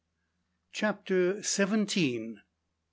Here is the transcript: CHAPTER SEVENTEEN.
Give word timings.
CHAPTER 0.71 1.43
SEVENTEEN. 1.43 2.41